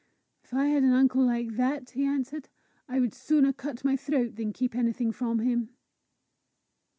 "If 0.43 0.51
I 0.51 0.65
had 0.65 0.81
an 0.81 0.93
uncle 0.93 1.23
like 1.23 1.57
that," 1.57 1.91
he 1.91 2.05
answered, 2.07 2.49
"I 2.89 2.99
would 2.99 3.13
sooner 3.13 3.53
cut 3.53 3.85
my 3.85 3.95
throat 3.95 4.35
than 4.35 4.51
keep 4.51 4.73
anything 4.73 5.11
from 5.11 5.37
him!" 5.41 5.75